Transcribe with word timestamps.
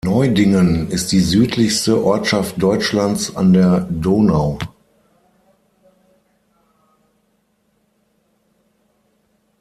Neudingen 0.03 0.89
ist 0.89 1.11
die 1.11 1.19
südlichste 1.19 2.03
Ortschaft 2.03 2.59
Deutschlands 2.59 3.35
an 3.35 3.53
der 3.53 3.81
Donau. 3.81 4.57